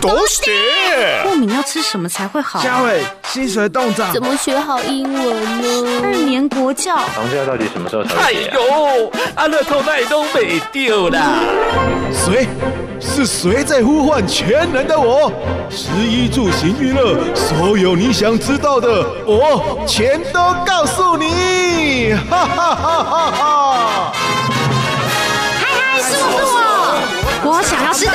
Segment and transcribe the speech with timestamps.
[0.00, 0.40] 都是
[1.24, 2.62] 过敏要吃什么才会好？
[2.62, 6.00] 嘉伟，薪水冻涨，怎么学好英文呢？
[6.04, 11.40] 二年国教，房价到底什么时候才会哎呦，阿乐透奈都没丢啦！
[12.12, 12.46] 谁？
[13.00, 15.32] 是谁在呼唤全能的我？
[15.68, 22.14] 食衣住行娱乐，所有你想知道的，我全都告诉你！
[22.30, 24.12] 哈哈哈哈哈！
[25.58, 28.12] 嗨嗨，是我是我， 我想要知道。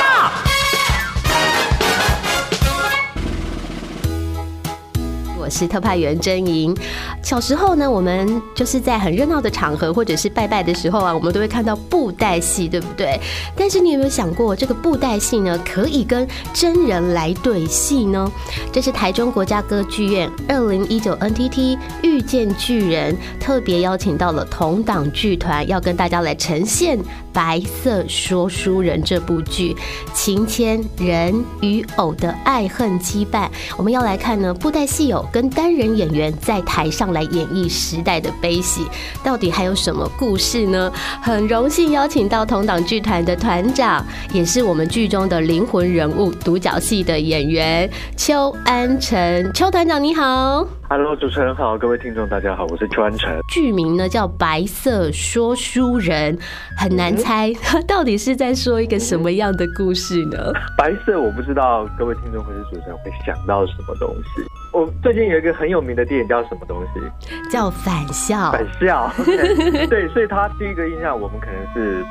[5.50, 6.76] 是特派员真莹。
[7.22, 13.20] 小时候呢，我们就是在很热闹的场合，或者是拜拜的时候啊，我们都会看到布袋戏，对不对？
[13.56, 18.30] 但是你有没有想过，这个布袋戏呢，可以跟真人来对戏呢？
[18.72, 26.98] 这是台中国家歌剧院二零一九 NTT 遇见巨人特别邀请到了同档剧团，要跟大家来呈现
[27.32, 29.76] 《白色说书人》这部剧，
[30.14, 33.48] 情牵人与偶的爱恨羁绊。
[33.76, 38.84] 我们要来看呢，布袋戏有跟单人演员在台上来演绎时代的悲喜，
[39.22, 40.92] 到底还有什么故事呢？
[41.22, 49.48] 很荣幸邀请到同党剧团的团长，也是我们剧中的灵魂人物，独角戏的演员邱安辰。
[49.54, 50.77] 邱团长你好。
[50.90, 53.38] Hello，主持人好，各位听众大家好，我是邱安忱。
[53.46, 56.34] 剧名呢叫《白色说书人》，
[56.78, 60.38] 很难猜，嗯、 到底是在说一个什么样的故事呢？
[60.78, 64.42] 白色我不知道，各位听众或是主持人会想到什么东西。
[64.72, 67.50] 我最近有一个很有名的电影叫什么东西？
[67.50, 68.36] 叫《返校》。
[68.52, 72.02] 返校，okay、 对，所以他第一个印象我们可能是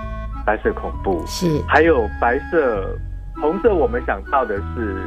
[0.45, 2.95] 白色恐怖，是还有白色、
[3.41, 5.03] 红色，我们想到的是。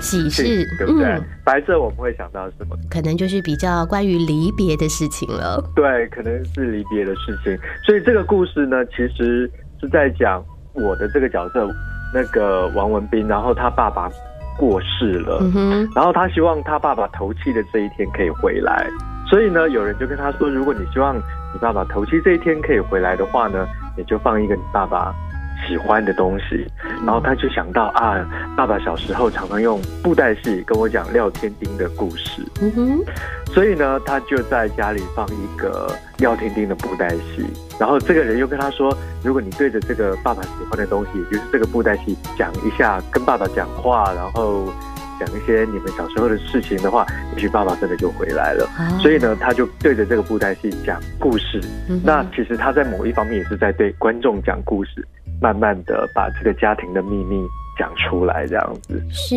[0.00, 0.42] 喜事，
[0.78, 1.06] 对不对？
[1.06, 2.76] 嗯、白色我们会想到什么？
[2.90, 5.62] 可能就是比较关于离别的事情了。
[5.74, 7.56] 对，可能是离别的事情。
[7.84, 11.68] 所以这个故事呢，其实是在讲我的这个角色，
[12.12, 14.08] 那个王文斌，然后他爸爸
[14.58, 18.88] 过世了，嗯、然后他希望他爸爸头七的这一天可以回来。
[19.28, 23.66] 所以呢，有人就跟他说，如果你希望你爸爸头七这一天可以回来的话呢，
[23.96, 25.14] 你就放一个你爸爸。
[25.66, 26.66] 喜欢的东西，
[27.04, 28.18] 然后他就想到啊，
[28.56, 33.04] 爸爸小时候常常用布袋戏跟我讲廖天丁的故事，嗯哼，
[33.52, 37.44] 所以呢，他就在家里放一个廖天丁的布袋戏，
[37.78, 44.72] 然后这个人又跟他说，如果你对着这个爸爸喜欢的东西，也就是这个布袋戏讲一下，跟爸爸讲话，然后
[45.18, 47.04] 讲一些你们小时候的事情的话，
[47.34, 48.64] 也许爸爸真的就回来了。
[48.78, 51.60] 哦、所以呢，他就对着这个布袋戏讲故事。
[52.04, 55.06] 那其实他在某一方面也是在对观众讲故事。
[55.40, 57.42] 慢慢的把这个家庭的秘密
[57.78, 59.34] 讲出来，这样子是。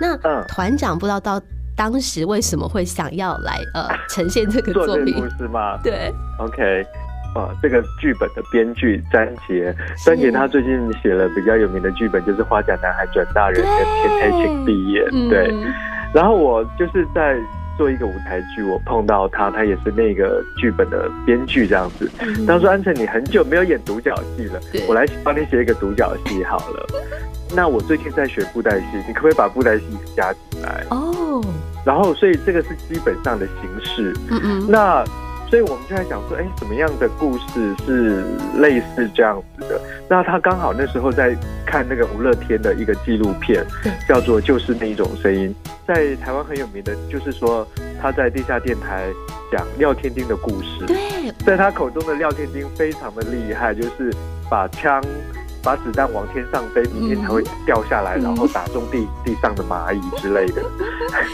[0.00, 1.40] 那嗯，团长不知道到
[1.76, 5.78] 当时为什么会想要来呃呈现这个作品做这个故事吗？
[5.82, 6.86] 对，OK，
[7.34, 13.86] 呃，这个剧本的编剧詹杰，詹杰他最近写了比较有名的剧本，就是《花甲男孩转大人》跟
[14.20, 15.04] 《天黑请闭眼》。
[15.28, 15.72] 对，嗯、
[16.14, 17.36] 然后我就是在。
[17.76, 22.10] 做一个舞台剧，我碰到他，他也是那个剧本的编剧这样子。
[22.46, 26.86] 他说：“安辰，你很久没有演独角戏了，我来帮你写一个独角戏好了。”
[27.54, 29.84] 那我最近在学布袋戏，你可不可以把布袋戏
[30.16, 30.84] 加进来？
[30.90, 31.42] 哦。
[31.84, 34.12] 然后，所以这个是基本上的形式。
[34.30, 34.66] 嗯嗯。
[34.68, 35.04] 那。
[35.48, 38.24] 所以我们就在想说，哎，什么样的故事是
[38.58, 39.80] 类似这样子的？
[40.08, 43.64] 那他刚好那时候在看那个吴乐天的一个纪录片，
[44.08, 45.54] 叫做《就是那一种声音》，
[45.86, 47.66] 在台湾很有名的，就是说
[48.02, 49.06] 他在地下电台
[49.52, 50.84] 讲廖天丁的故事。
[50.86, 50.96] 对，
[51.46, 54.12] 在他口中的廖天丁非常的厉害，就是
[54.50, 55.00] 把枪、
[55.62, 60.60] 把子弹往天上飞，明天才会掉下来，然后打中地地上的蚂蚁之类的。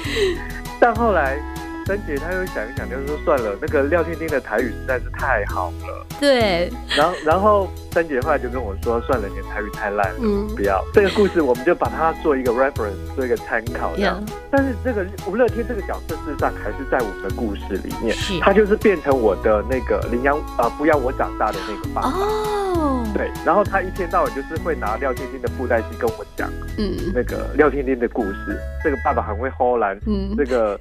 [0.78, 1.38] 但后来。
[1.84, 6.06] 詹杰他又想一想，就是说算了，那个廖天丁的台语实在是太好了。
[6.20, 6.70] 对。
[6.96, 14.22] 然后，然后三姐后来就跟我说，算了，你的台语太烂了，嗯，不要这个故事，我们就把它做一个 reference，做一个参考这样。
[14.50, 22.08] 但是这个吴乐天这个角色事实上还是在我们的故事里面，是他就是变成我的那个领养啊，不要我长大的那个爸爸。
[22.08, 23.04] 哦。
[23.14, 23.30] 对。
[23.44, 28.58] 然后他一天到晚就是会拿廖天丁的布袋戏跟我讲，嗯，那个廖天丁的故事。
[28.84, 30.78] 这个爸爸很会唬烂，嗯，这个。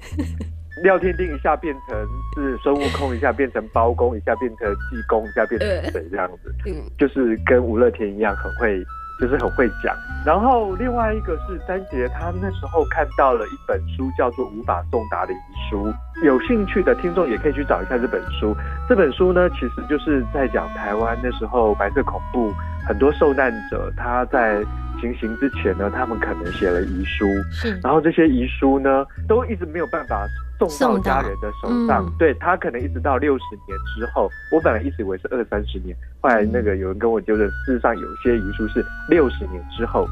[0.84, 6.54] 廖天丁一下变成是孙悟空，一下变成包公，一下变成济公，一下变成谁这样子？
[6.66, 8.84] 嗯，就是跟吴乐天一样，很会，
[9.20, 9.96] 就是很会讲。
[10.26, 15.38] 然后另外一个是詹杰，他那时候看到了一本书，叫做《无法送达的遗
[15.70, 15.88] 书》。
[16.24, 18.56] 有兴趣的听众也可以去找一下这本书。
[18.90, 22.52] 这本书呢，其实就是在讲台湾那时候白色恐怖，
[22.88, 24.64] 很多受难者他在
[25.02, 30.26] 行刑之前呢，他们可能写了遗书，是，然后这些遗书呢，都一直没有办法
[30.60, 32.06] 送到家人的手上。
[32.06, 40.08] 嗯、对，他可能一直到六十年之后，我本来一直以为是二三十年，后来那个有人跟我纠正，事实上有些遗书是六十年之后，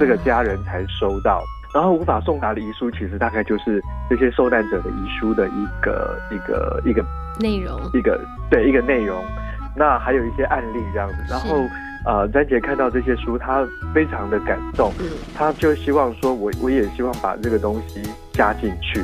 [0.00, 1.44] 这个家人才收到。
[1.74, 7.04] 然后无法送达的遗书，其实大概就是这些受难者的遗书的一个一个一个
[7.40, 9.24] 内容，一个对一个内容。
[9.76, 11.16] 那还有一些案例这样子。
[11.28, 11.68] 然后
[12.06, 14.92] 呃，詹杰看到这些书，他非常的感动，
[15.34, 18.02] 他就希望说我，我我也希望把这个东西
[18.32, 19.02] 加进去。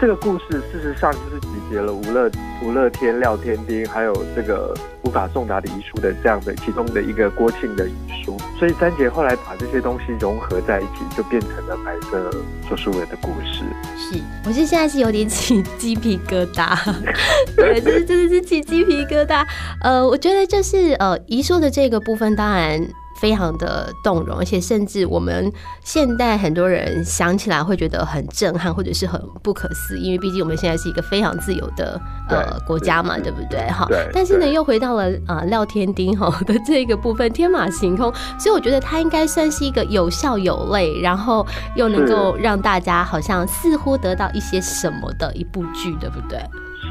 [0.00, 2.30] 这个故事事实上就是集结了吴乐
[2.64, 7.94] 吴乐天、廖天丁，还有这个无法送达的遗书的这样的其中的一个郭庆的遗
[8.24, 12.30] 书，所以詹姐后来把这些东西融合在一起，就变成了白色
[12.68, 13.64] 说书人的故事。
[13.96, 16.76] 是，我是现在是有点起鸡皮疙瘩，
[17.56, 19.46] 对，就是真的是起鸡皮疙瘩。
[19.80, 22.86] 呃，我觉得就是呃遗书的这个部分，当然。
[23.20, 25.52] 非常的动容，而且甚至我们
[25.84, 33.60] 现代很多人想起来会觉得很震撼，或者是很不可思议，因为毕竟我们现在是一个非常自由的呃国家嘛，对不对？
[33.70, 41.46] 哈，但是呢，又回到了啊、呃、廖天丁哈 的这个部分，天马行空，所以我觉得它应该算是一个有笑有泪，然后
[41.76, 46.40] 又能够让大家好像似乎得到一些什么的一部剧，对不对？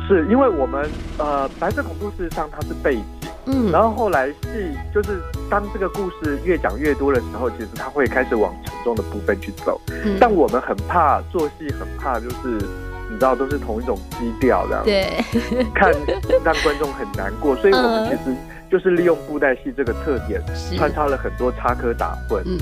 [0.08, 3.04] 是因为我们呃白色恐怖事实上它是背景。
[3.52, 5.20] 嗯，然后后来戏就是
[5.50, 9.80] 当这个故事越讲越多的时候，其实他会开始往沉重的部分去走。
[10.06, 12.60] 嗯，但我们很怕做戏，很怕就是
[13.10, 15.24] 你知道都是同一种基调这样，对，
[15.74, 15.92] 看
[16.44, 18.36] 让观众很难过， 所以我们其实
[18.70, 20.42] 就是利用布袋戏这个特点，
[20.78, 22.42] 穿插了很多插科打诨。
[22.46, 22.60] 嗯。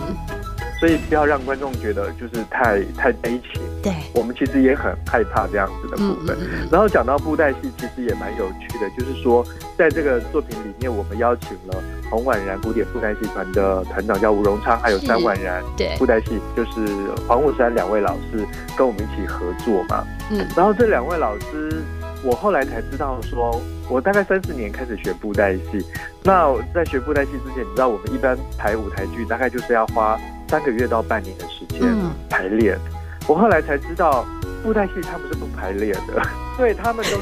[0.79, 3.61] 所以不要让观众觉得就是太太悲情。
[3.81, 6.35] 对，我们其实也很害怕这样子的部分。
[6.39, 9.45] 嗯嗯、然后讲到布袋戏，其实也蛮有趣的，就是说
[9.77, 16.95] 在这个作品里面，我们邀请了洪婉然古典布袋戏团的团长叫吴荣昌，还有三婉然对布袋戏就是
[17.27, 18.45] 黄武山两位老师
[18.77, 20.03] 跟我们一起合作嘛。
[20.29, 21.81] 嗯，然后这两位老师，
[22.23, 25.85] 我后来才知道说，我大概三四年开始学布袋戏。
[26.23, 30.19] 那在学布袋戏之前，你知道我们一般排舞台剧，大概就是要花。
[30.47, 31.81] 三个月到半年的时间
[32.29, 32.81] 排练，嗯、
[33.27, 34.25] 我后来才知道
[34.63, 36.21] 布袋戏他们是不排练的，
[36.57, 37.17] 对，他们都是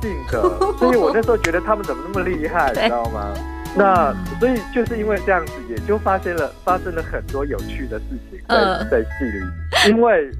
[0.00, 0.42] 即兴的，
[0.78, 3.32] 所以我那时候觉得他们怎么那么厉害，你知道吗？
[3.76, 10.30] 那所以就是因为这样子，也就发现了发生了很多有趣的事情在在戏里，因为。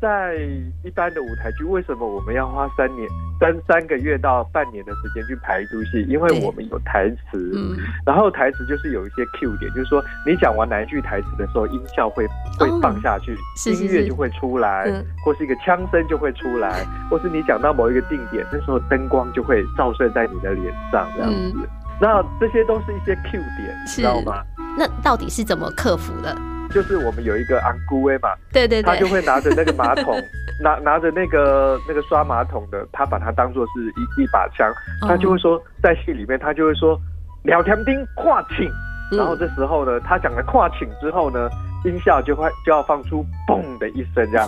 [0.00, 0.36] 在
[0.84, 3.08] 一般的舞台剧，为什么我们要花三年
[3.40, 6.02] 三三个月到半年的时间去排一出戏？
[6.08, 12.26] 因为我们有台词，嗯、然后台词就是有一些 Q 点，就是说你讲完哪一句台词的时候，音效会
[12.58, 21.52] 会放下去，哦、音乐就会出来，是是是或是一个枪声就会出来，嗯、或是你讲到某一个定点，那时候灯光就会照射在你的脸上，这样子。
[21.56, 21.66] 嗯、
[22.00, 24.44] 那这些都是一些 Q 点，你知道吗？
[24.76, 26.36] 那到底是怎么克服的？
[26.72, 30.14] 就是我们有一个安姑威嘛，对对对，他就会拿着那个马桶，
[30.62, 34.72] 拿拿着那个那个刷马桶的，他把它当做是一一把枪，
[35.06, 36.98] 他就会说在戏里面，他就会说
[37.44, 38.70] 廖添丁跨请，
[39.16, 41.48] 然后这时候呢，他讲了跨请之后呢，
[41.84, 44.46] 音效就会就要放出嘣的一声这样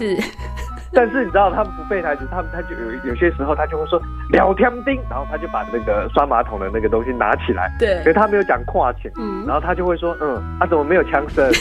[0.95, 4.01] 但是你知道他们不背台词，他们他就有有些时候他就会说
[4.31, 11.51] 聊天钉，然后他就把那个刷马桶的那个东西拿起来，对，所以他没有讲跨请，嗯，然后他就会说，嗯，他、啊、怎么没有枪声？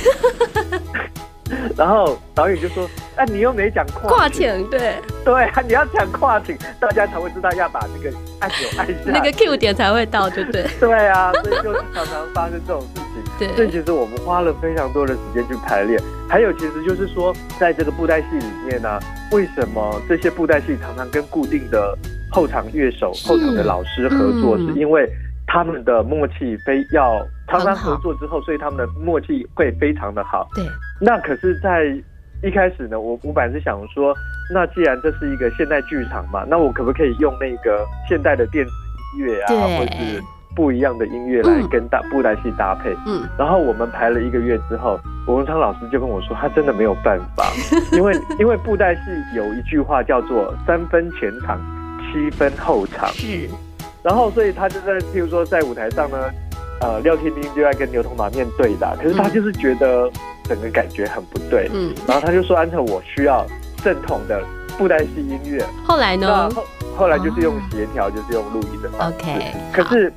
[1.76, 4.96] 然后导演就说，哎、啊，你又没讲跨请，对，
[5.26, 13.34] 对啊，你要讲跨请，大家才会知道要把那个按钮按下，那个 Q 点才会到，就对， 对啊，所以就是常常发生这种事情。
[13.38, 16.00] 对，所以其实我们花了非常多的时间去排练，
[16.30, 19.00] 还有其实就是说，在这个布袋戏里面呢、啊，
[19.32, 21.98] 为什么这些布袋戏常常跟固定的
[22.32, 25.10] 后场乐手、后场的老师合作，是因为
[25.48, 30.48] 他们的默契非要常常合作之后，所以他们的默契会非常的好。
[30.54, 30.64] 对，
[31.02, 31.86] 那可是，在
[32.42, 34.16] 一开始呢，我我本来是想说，
[34.54, 38.72] 那既然这是一个现代剧场嘛，那我可不可以用那个现代的电子
[39.18, 40.22] 音乐啊，或是？
[40.56, 47.46] 不一样的音乐来跟大布袋戏搭配，嗯，然后我们排了一个月之后，吴文昌老师就跟我说，他真的没有办法，
[47.94, 49.02] 因为因为布袋戏
[49.36, 51.60] 有一句话叫做三分前场，
[52.12, 53.48] 七分后场，是，
[54.04, 56.18] 然后所以他就在譬如说在舞台上呢，
[56.82, 60.10] 呃，廖天丁就在跟牛头马面对打，可是他就是觉得
[60.44, 63.46] 整个感觉很不对，嗯，然后他就说安特我需要
[63.84, 64.44] 正统的
[64.78, 66.64] 布袋戏音乐，后来呢，后
[66.98, 70.12] 后来就是用协调，哦、就是用录音的方式，OK，可是。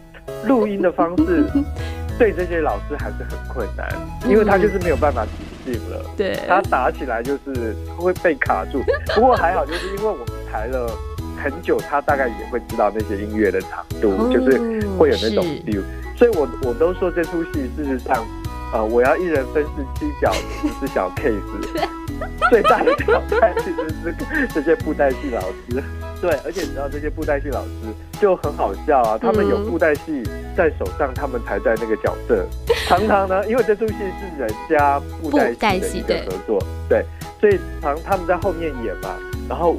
[0.46, 1.44] 录音的方式
[2.18, 3.88] 对这些老师还是很困难，
[4.28, 5.24] 因为他就是没有办法
[5.64, 6.04] 即兴了。
[6.16, 8.82] 对，他打起来就是会被卡住。
[9.14, 10.90] 不过还好，就是因为我们排了
[11.42, 15.82] 很久，他大概也会知道那些音乐的长度，就是会有那种 feel。
[16.16, 18.24] 所以我我都说这出戏事实上
[18.72, 20.30] 呃，我要一人分饰七角，
[20.62, 21.40] 只是小 case。
[22.50, 24.14] 最大的挑战其实是
[24.54, 25.83] 这些布袋戏老师。
[26.21, 27.71] 对，而且你知道这些布袋戏老师
[28.21, 30.23] 就很好笑啊，他们有布袋戏
[30.57, 32.47] 在手上，他们才在那个角色。
[32.87, 37.04] 常常呢，因为这出戏是人家布袋戏的一个合作，对，
[37.40, 39.11] 所以常他们在后面演嘛，
[39.49, 39.76] 然后。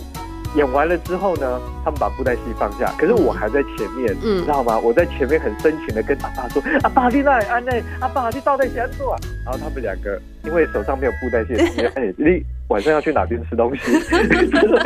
[0.55, 4.77] 演完了之后呢，他们把布袋戏放下，可是我还在前面，嗯，知道吗？
[4.77, 11.53] 我在前面很深情的跟阿爸说：“嗯、阿爸，你来安内，阿爸，你到底想做啊？”然后他们两个因为手上没有布袋戏，
[11.95, 14.27] 哎、欸，你晚上要去哪边吃东西之类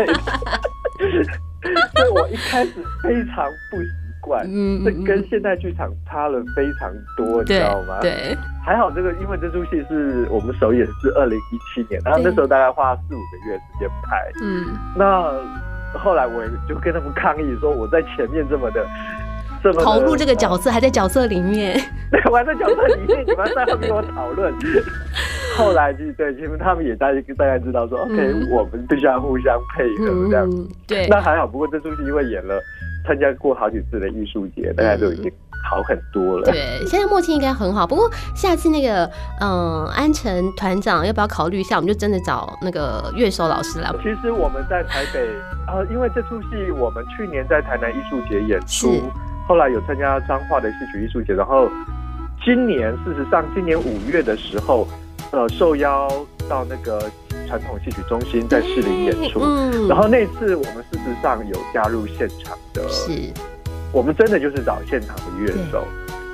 [0.07, 0.13] 的，
[1.95, 2.71] 所以我一开始
[3.03, 3.77] 非常不
[4.45, 7.99] 嗯，这跟现代剧场差了非常多，你知道吗？
[8.01, 8.37] 对。
[8.65, 14.29] 还好这个，因为这出戏是我们首演是二零一七年，然后那时候大概花了四五个月时间拍。
[14.43, 14.65] 嗯，
[14.97, 15.31] 那
[15.97, 18.85] 后来我就跟他们抗议说，我在前面这么的，
[19.63, 21.79] 这么投入这个角色，还在角色里面。
[22.11, 24.53] 对， 我还在角色里面，你们在后面跟我讨论。
[25.55, 30.75] 后来就对，其实他们也大概大概知道说、嗯、，OK，我们必须要互相配合这样子、嗯。
[30.85, 32.61] 对，那还好，不过这出戏因为演了，
[33.07, 35.31] 参加过好几次的艺术节，大家都已经。
[35.69, 37.85] 好很多了，对，现在默契应该很好。
[37.85, 39.09] 不过下次那个，
[39.41, 41.75] 嗯，安城团长要不要考虑一下？
[41.75, 43.91] 我们就真的找那个乐手老师来。
[44.01, 45.27] 其实我们在台北，
[45.67, 49.11] 呃，因为这出戏我们去年在台南艺术节演出，
[49.45, 51.67] 后来有参加彰化的戏曲艺术节，然后
[52.45, 54.87] 今年事实上今年五月的时候，
[55.31, 56.07] 呃，受邀
[56.47, 57.11] 到那个
[57.47, 63.11] 传统戏曲中心在市里演出，嗯，然后那次我们事实上有加入现场的，是。
[63.93, 65.87] 我们真的就是找现场的乐手，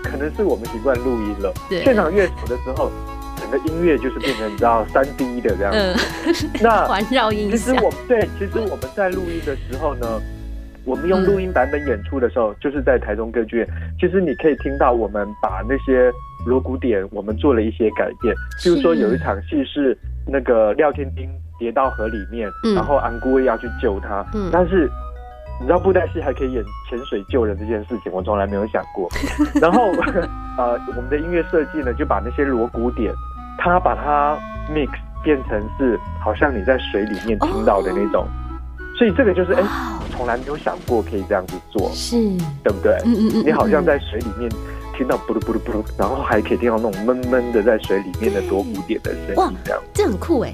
[0.04, 1.54] 可能是我们习惯录音了。
[1.70, 2.92] 对，现场乐手的时候，
[3.40, 5.78] 整个音乐就是变成你知道三 D 的这样子。
[6.26, 7.52] 嗯、那 环绕音。
[7.52, 10.20] 其实我们对，其实我们在录音的时候呢，
[10.84, 13.68] 我们用录音版本演出的时候，嗯、就是在台中歌剧院。
[14.00, 16.12] 其实你可以听到我们把那些
[16.48, 18.36] 锣鼓点，我们做了一些改变。
[18.64, 19.96] 比如说有一场戏是
[20.28, 24.90] 那个廖天丁跌到河里面，嗯、然后安姑要去救他，嗯、但是。
[25.60, 29.08] 你知道布袋戏还可以演潜水救人这件事情，我从来没有想过。
[29.62, 29.92] 然后，
[30.58, 33.14] 呃，我们的音乐设计呢，就把那些锣鼓点，
[33.60, 34.36] 它把它
[34.74, 34.90] mix
[35.24, 38.28] 变成是好像你在水里面听到的那种，
[38.98, 39.64] 所以这个就是哎，
[40.10, 42.18] 从来没有想过可以这样子做，是，
[42.64, 42.92] 对不对？
[43.06, 43.46] 嗯嗯嗯。
[43.46, 44.52] 你好像在水里面
[44.98, 50.54] 听到布鲁布鲁布鲁，然后还可以听到那种闷闷的在水里面的锣鼓点的声音，这样，这很酷哎。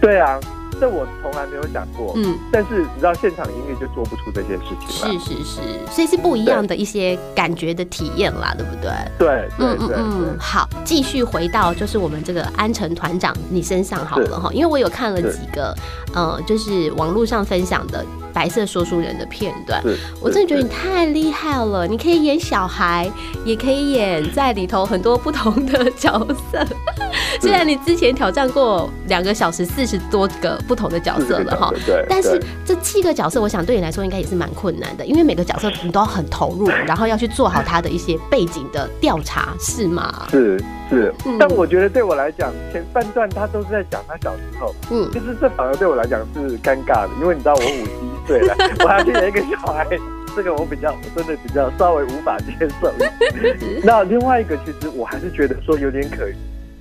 [0.00, 0.38] 对啊。
[0.80, 8.90] 这我从来没有想过，嗯，但是你知道现场音乐就做不出这些事情了，是是是，所以是不一样的一些感觉的体验啦，对不对？
[9.18, 15.74] 对，嗯嗯嗯，好，继续回到就是我们这个安成团长你身上好了哈，因为我有看了几个，
[16.14, 18.04] 呃，就是网络上分享的。
[18.30, 19.82] 白色说书人的片段，
[20.20, 21.88] 我真的觉得你太厉害了！
[21.88, 23.10] 你可以演小孩，
[23.44, 26.64] 也可以演在里头很多不同的角色。
[27.40, 40.26] 虽然你之前挑战过两个小时四十多个不同的角色了哈，对但是这七个角色，我想对你来说应该也是蛮困难的，因为每个角色你都要很投入， 然后要去做好他的一些背景的调查，是吗？
[40.30, 49.86] 是是，但我觉得对我来讲，前半段他都是在讲他小时候，嗯，其实这反而对我来讲是尴尬的，因为你知道我五十一岁了， 我还要去演一个小孩，
[50.36, 52.92] 这个我比较，我真的比较稍微无法接受。
[53.82, 56.34] 那另外一个，其实我还是觉得说有点可疑。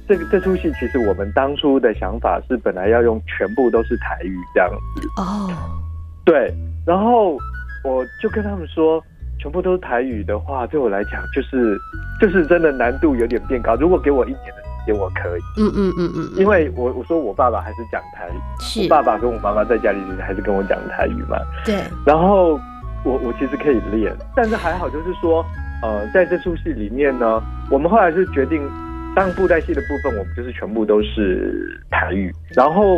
[0.07, 5.07] 这个这出戏，其实我们当初的想法是本来要用全部都是台语这样子。
[5.17, 5.49] 哦。
[6.25, 6.53] 对，
[6.85, 7.37] 然后
[7.83, 9.03] 我就跟他们说，
[9.39, 11.77] 全部都是台语的话，对我来讲就是
[12.19, 13.75] 就是真的难度有点变高。
[13.75, 14.67] 如果给我一年的时间。
[14.97, 21.75] 我可以，嗯嗯嗯嗯，因为我我说我爸爸还是讲台语，是我爸爸跟我妈妈在家里还是跟我讲台语嘛，对。
[22.05, 22.57] 然后
[23.03, 25.45] 我我其实可以练，但是还好，就是说，
[25.83, 28.65] 呃，在这出戏里面呢，我们后来是决定，
[29.17, 32.97] 当布袋戏的部分，我们就是全部都是台语，然后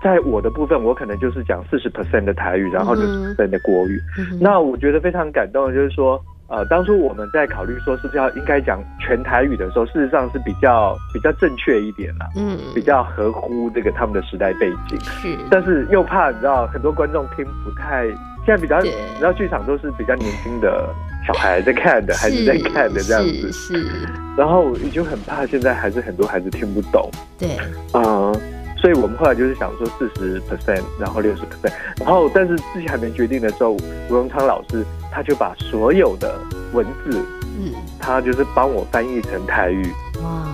[0.00, 4.00] 在我的部分，我可能就是讲四十 percent 的台语，然后就是的国语。
[4.16, 6.22] 嗯、那我觉得非常感动的就是说。
[6.48, 18.06] 呃，当初我们在考虑说是不是要应该讲全台语的时候，事实上是比较比较正确一点啦，嗯，比较合乎这个他们的时代背景，是，但是又怕你知道很多观众听不太，
[18.44, 20.88] 现在比较你知道剧场都是比较年轻的
[21.26, 23.88] 小孩在看的，孩子在看的这样子，是，是，
[24.36, 27.56] 然后也就很怕现在还是很多孩子听不懂，对，
[27.92, 28.40] 啊、呃。
[28.78, 36.38] 所以我们后来就是想说四十 percent，然后六十 percent，然后但是自己还没决定的时候，吴荣昌老师他就把所有的
[36.72, 37.24] 文字，
[37.58, 39.90] 嗯，他就是帮我翻译成台语，
[40.22, 40.46] 哇，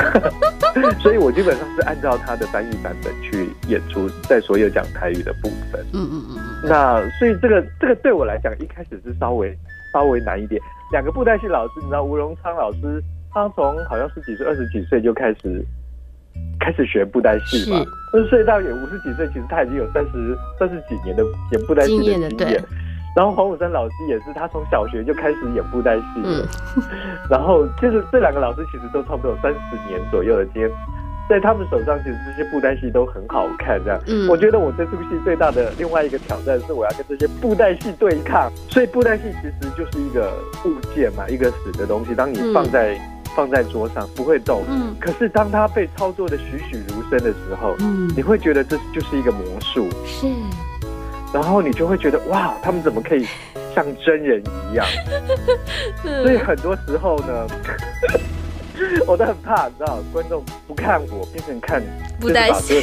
[1.00, 9.56] 所以我基本上是按照他的翻译版本去演出，在所有讲台语的部分，嗯嗯嗯，那所以这个这个对我来讲一开始是稍微
[9.92, 10.60] 稍微难一点，
[10.92, 13.02] 两个布袋戏老师，你知道吴荣昌老师。
[13.32, 15.64] 他从好像十几岁、二十几岁就开始
[16.58, 17.78] 开始学布袋戏嘛，
[18.12, 22.36] 二十岁到也五十几岁，其实他已经有三十三十几年的演布袋戏的经验。
[22.36, 22.60] 对。
[23.14, 26.02] 然后黄武生老师也是，他从小学就开始演布袋戏。
[26.24, 26.44] 嗯。
[27.30, 30.68] 然后就是这两个老师其实都差不多有三十年左右的经验。
[31.30, 34.02] 在他们手上，其实这些布袋戏都很好看，这样。
[34.08, 38.50] 嗯，我觉得我这出戏最大的另外一个挑战是，我要跟这些布袋戏对抗。
[38.68, 40.32] 所以布袋戏其实就是一个
[40.64, 42.16] 物件嘛，一个死的东西。
[42.16, 43.00] 当你放在、嗯、
[43.36, 49.88] 放在桌上不会动，嗯，可是当它被操作的栩栩如生的时候，嗯，你会觉得这就是一个魔术。
[50.04, 50.26] 是。
[51.32, 53.24] 然后你就会觉得哇，他们怎么可以
[53.72, 54.84] 像真人一样？
[56.24, 57.46] 所以很多时候呢。
[59.06, 61.82] 我都很怕，你知道，观众不看我，变成看
[62.20, 62.80] 不担心。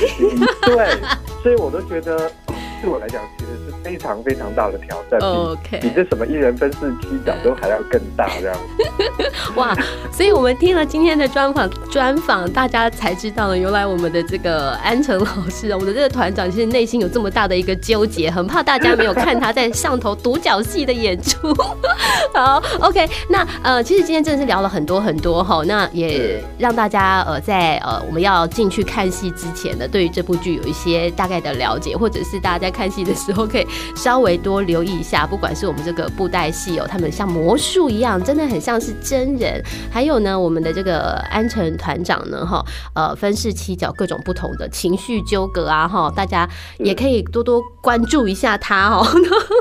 [0.61, 0.99] 对，
[1.43, 2.31] 所以我都觉得。
[2.81, 5.81] 对我来讲，其实是非常非常大的挑战，比、okay.
[5.81, 8.57] 比这什么一人分饰七角都还要更大这样。
[9.55, 9.75] 哇！
[10.11, 21.53] 所以我们听了今天的专访，专访大家才知道了，原来我们的这个安城老师啊，我们的这个团长，其实内心有这么大的一个纠结，很怕大家没有看他在上头独角戏的演出。
[22.33, 39.63] 好，OK，那呃，其实今天真的是聊了很多很多哈，那也让大家呃在呃我们要进去看戏之前呢，对于这部剧有一些大概的了解，或者是大家在看戏的时候，可以稍微多留意一下，不管是我们这个布袋戏哦，他们像魔术一样，真的很像是真人。
[39.89, 42.61] 还有呢，我们的这个安城团长呢，哈，
[42.93, 46.45] 呃，分饰七角，各种不同的情绪纠葛啊，哈，大家
[46.79, 49.05] 也可以多多关注一下他哦。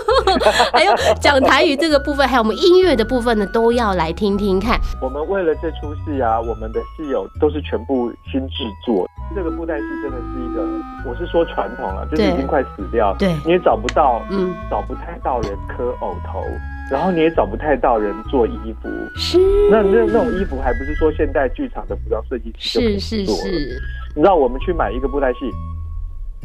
[0.72, 4.80] 还有讲台语这个部分，还有我们音乐的部分呢，都要来听听看。
[5.00, 9.08] 我们为了这出戏啊，我们的戏友都是全部新制作。
[9.34, 10.62] 这个布袋戏真的是一个，
[11.04, 12.95] 我是说传统了，就是已经快死掉。
[13.18, 16.42] 对，你也找不到，嗯，找不太到人磕偶头，
[16.90, 18.88] 然后你也找不太到人做衣服。
[19.16, 19.38] 是，
[19.70, 23.42] 那那那种衣服还不是说现代剧场的服装设计师就可以做了。
[23.42, 23.82] 是是是。
[24.14, 25.38] 你知道我们去买一个布袋戏，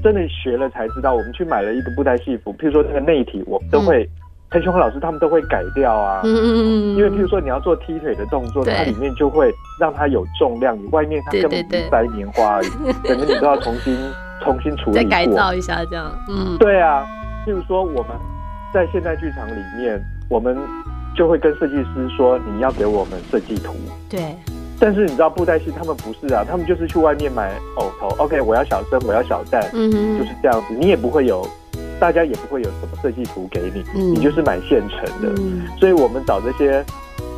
[0.03, 4.03] 真的学了才知道，我们去买了一个布袋戏服，譬如说那个内体，我们都会。
[4.03, 4.09] 嗯
[4.51, 12.67] 陈雄老师他们都会改掉啊，嗯嗯嗯，因为譬如说你要做踢腿的动作，它里面就会让它有重量，你外面它根本不是塞棉花而已，
[13.05, 13.95] 整个你都要重新
[14.43, 17.05] 重新处理过，再改造一下这样，嗯，对啊，
[17.45, 18.11] 譬如说我们
[18.73, 20.57] 在现代剧场里面，我们
[21.15, 23.73] 就会跟设计师说，你要给我们设计图，
[24.09, 24.35] 对，
[24.79, 31.47] 但是你知道布袋戏他们不是啊，他们就是去外面买偶头，OK，我要小生，我要小旦，嗯哼，就是这样子，你也不会有。
[31.99, 35.31] 大家也不会有什么设计图给你，嗯，你就是买现成的。
[35.37, 36.83] 嗯，所以我们找这些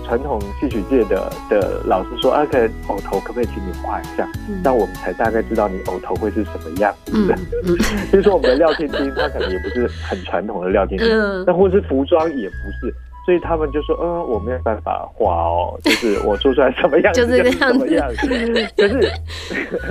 [0.04, 4.28] 传统戏曲界的的老师说，啊，可能偶头可不可以请你画一下？
[4.64, 7.36] 那，嗯，我们才大概知道你偶头会是什么样子的。
[7.66, 7.78] 嗯，
[8.12, 11.08] 所以说我们的廖天金他可能也不是很传统的廖天金，
[11.46, 12.94] 那，嗯，或是服装也不是。
[13.26, 18.18] 所以他们就说：“嗯，我没有办法画哦， 就是我做出来什么样子就是什么样子。
[18.76, 18.86] 可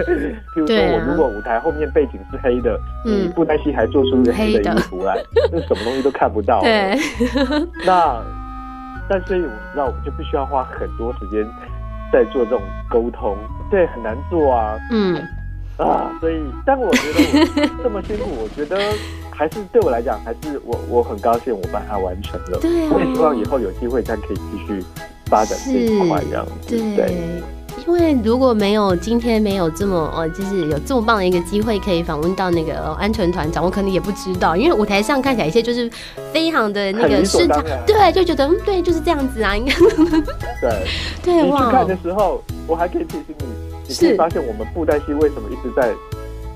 [0.04, 5.16] 是，比如说我如果舞台后面背景是黑的，嗯，布袋戏还做出一个黑的衣服来，
[5.50, 6.60] 那什么东西都看不到。
[6.60, 6.94] 对，
[7.86, 8.22] 那
[9.08, 11.46] 但所以我们知道，我们就必须要花很多时间
[12.12, 13.36] 在做这种沟通，
[13.70, 14.78] 对，很难做啊。
[14.90, 15.16] 嗯，
[15.76, 17.18] 啊，所以，但我觉得
[17.78, 18.78] 我这么辛苦，我觉得。”
[19.34, 22.60] 还是对我来讲，还是我我很高兴，我把它完成了。
[22.60, 24.84] 对、啊，我也希望以后有机会再可以继续
[25.24, 26.68] 发展这一块这样子。
[26.68, 27.42] 对，对，
[27.86, 35.90] 因为如果没有今天没有这么哦，就是有这么棒的一个机会可以访问到那个安全团长，我可能也不知道，因为舞台上看起来一切就是
[36.32, 39.72] 非常的那个顺畅，对，就觉得嗯，对，就是这样子啊，应该。
[40.60, 40.86] 对
[41.22, 43.46] 对，你去看的时候，我还可以提醒你，
[43.88, 45.92] 你可以发现我们布袋戏为什么一直在。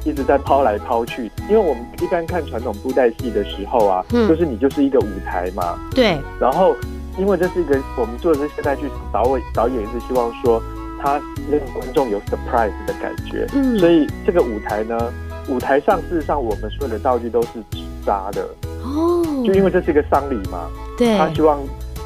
[0.04, 6.16] 一直在抛来抛去，因为我们一般看传统布袋戏的时候啊，嗯，就是你就是一个舞台嘛，对。
[6.38, 6.76] 然后，
[7.18, 10.62] 因为这是一个我们做的是现代剧场，导演导演一直希望说
[11.06, 13.78] 他让观众有 surprise 的感觉，嗯。
[13.78, 15.12] 所以这个舞台呢，
[15.48, 18.42] 舞台上事实上我们所有的道具都是纸扎的，
[18.82, 19.22] 哦。
[19.44, 21.16] 就因为这是一个丧礼嘛，对。
[21.16, 21.58] 他希望。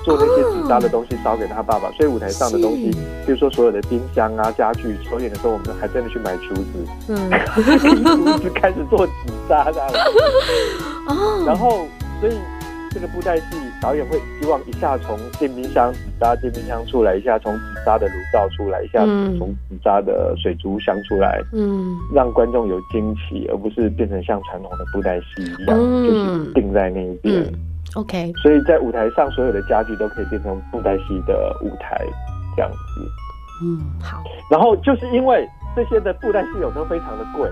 [0.02, 2.90] 做那些纸扎的东西烧给他爸爸，所以舞台上的东西，
[3.26, 7.30] 比如说所有的冰箱啊、家具，首演的时候我们还真的去买竹子，嗯，
[8.16, 9.12] 竹子开始做纸
[9.46, 9.88] 扎这样。
[11.06, 11.86] 哦，然后
[12.18, 12.32] 所以
[12.90, 19.04] 这个布袋戏导演会希望一下从电冰箱纸扎电冰箱出来，一下从纸扎的炉灶出来，一下
[19.38, 27.42] 从纸扎的水族箱出来，嗯，让观众有惊奇，而不是变成像传统的布袋戏一样，嗯，就是定在那一边。
[27.42, 27.52] 嗯
[27.96, 31.98] OK，所以在舞台上，所有的家具都可以变成布袋戏的舞台
[32.54, 32.76] 这样子。
[33.64, 34.22] 嗯，好。
[34.48, 37.50] 然后就是因为这些的布袋戏有都非常的贵，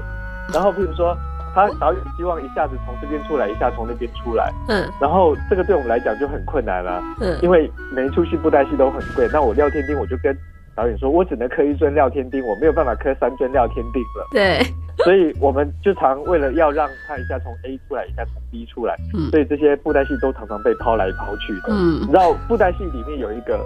[0.55, 1.17] 然后比如说
[1.55, 4.53] 他导演希望一下子从这边出来，一下从那边出来。
[4.69, 4.89] 嗯。
[5.01, 7.03] 然后这个对我们来讲就很困难了。
[7.21, 7.39] 嗯。
[7.43, 10.37] 因为每一出戏布袋戏都很贵，那我廖天丁我就跟
[10.75, 14.29] 导演说，我只能磕一尊廖天丁，我没有办法磕三尊廖天丁了。
[14.31, 14.61] 对，
[15.05, 21.69] 所以我们就常为了要让他一下从 A 出来，一下从 B 出来，嗯，所以这些布袋戏都常常被抛来抛去的。
[21.71, 23.59] 嗯，你知道布袋戏里面有一个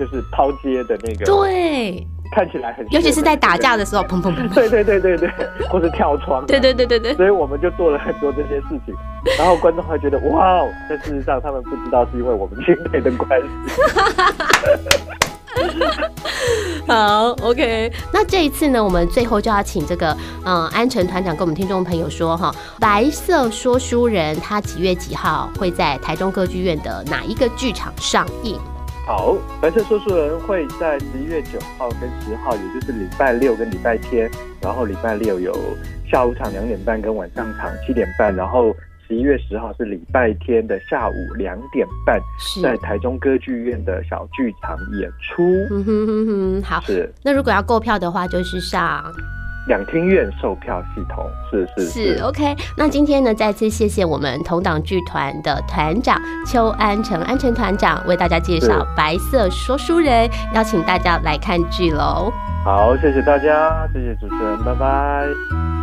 [0.00, 2.06] 就是抛接的那个，对。
[2.32, 4.54] 看起来很，尤其是在打架的时候，砰砰砰！
[4.54, 5.28] 对对对对对，
[5.68, 7.12] 或是跳窗，对对对对对。
[7.16, 8.94] 所以我们就做了很多这些事情，
[9.36, 13.48] 然后观众会觉得哇哦，但事实上他们不知道是因为我们钦佩的关系。
[16.86, 28.56] 好，OK，那这一次呢，我们最后就要请这个嗯安诚团长跟我们听众朋友说哈，白色说书人他几月几号会在台中歌剧院的哪一个剧场上映？
[29.10, 34.30] 好，白色说书人会在十一月九号跟十号，也就是礼拜六跟礼拜天，
[34.62, 35.52] 然后礼拜六有
[36.08, 38.72] 下午场两点半跟晚上场七点半，然后
[39.08, 42.20] 十一月十号是礼拜天的下午两点半，
[42.62, 45.42] 在台中歌剧院的小剧场演出。
[45.72, 47.12] 嗯哼哼哼，好，是。
[47.24, 49.12] 那如果要购票的话，就是上。
[49.70, 52.56] 两厅院售票系统是是是，是 OK。
[52.76, 62.32] 那今天呢，再次谢谢我们同党剧团的团长邱安成安成团长为大家介绍《白色说书人》，邀请大家来看剧喽。
[62.64, 65.79] 好，谢谢大家，谢谢主持人，拜拜。